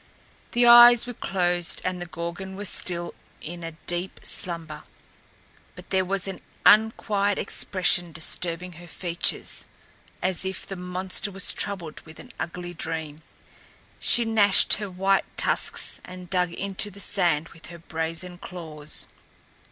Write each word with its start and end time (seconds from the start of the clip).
The 0.53 0.65
eyes 0.65 1.05
were 1.05 1.13
closed 1.13 1.79
and 1.85 2.01
the 2.01 2.07
Gorgon 2.07 2.55
was 2.55 2.69
still 2.69 3.13
in 3.39 3.63
a 3.63 3.73
deep 3.85 4.19
slumber; 4.23 4.81
but 5.75 5.91
there 5.91 6.03
was 6.03 6.27
an 6.27 6.41
unquiet 6.65 7.37
expression 7.37 8.11
disturbing 8.11 8.71
her 8.71 8.87
features, 8.87 9.69
as 10.19 10.43
if 10.43 10.65
the 10.65 10.75
monster 10.75 11.29
was 11.29 11.53
troubled 11.53 12.01
with 12.01 12.19
an 12.19 12.31
ugly 12.39 12.73
dream. 12.73 13.19
She 13.99 14.25
gnashed 14.25 14.73
her 14.77 14.89
white 14.89 15.37
tusks 15.37 15.99
and 16.03 16.31
dug 16.31 16.51
into 16.51 16.89
the 16.89 16.99
sand 16.99 17.49
with 17.49 17.67
her 17.67 17.77
brazen 17.77 18.39
claws. 18.39 19.05